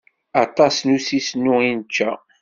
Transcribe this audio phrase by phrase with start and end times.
[0.43, 2.11] Aṭas n usisnu i nečča.